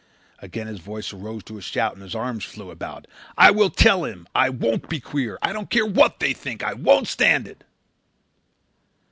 [0.39, 3.05] Again his voice arose to a shout and his arms flew about.
[3.37, 4.27] "I will tell him.
[4.33, 5.37] I won't be queer.
[5.43, 6.63] I don't care what they think.
[6.63, 7.63] I won't stand it."